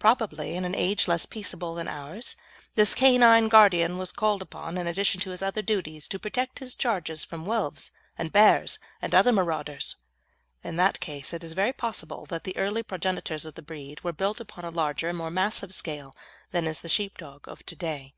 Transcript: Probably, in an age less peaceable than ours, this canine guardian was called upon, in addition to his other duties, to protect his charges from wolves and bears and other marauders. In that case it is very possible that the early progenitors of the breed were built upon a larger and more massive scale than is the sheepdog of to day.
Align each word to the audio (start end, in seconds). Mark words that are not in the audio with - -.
Probably, 0.00 0.56
in 0.56 0.64
an 0.64 0.74
age 0.74 1.06
less 1.06 1.26
peaceable 1.26 1.76
than 1.76 1.86
ours, 1.86 2.34
this 2.74 2.92
canine 2.92 3.46
guardian 3.46 3.98
was 3.98 4.10
called 4.10 4.42
upon, 4.42 4.76
in 4.76 4.88
addition 4.88 5.20
to 5.20 5.30
his 5.30 5.42
other 5.42 5.62
duties, 5.62 6.08
to 6.08 6.18
protect 6.18 6.58
his 6.58 6.74
charges 6.74 7.22
from 7.22 7.46
wolves 7.46 7.92
and 8.18 8.32
bears 8.32 8.80
and 9.00 9.14
other 9.14 9.30
marauders. 9.30 9.94
In 10.64 10.74
that 10.74 10.98
case 10.98 11.32
it 11.32 11.44
is 11.44 11.52
very 11.52 11.72
possible 11.72 12.26
that 12.26 12.42
the 12.42 12.56
early 12.56 12.82
progenitors 12.82 13.44
of 13.44 13.54
the 13.54 13.62
breed 13.62 14.02
were 14.02 14.12
built 14.12 14.40
upon 14.40 14.64
a 14.64 14.70
larger 14.70 15.08
and 15.08 15.16
more 15.18 15.30
massive 15.30 15.72
scale 15.72 16.16
than 16.50 16.66
is 16.66 16.80
the 16.80 16.88
sheepdog 16.88 17.46
of 17.48 17.64
to 17.66 17.76
day. 17.76 18.16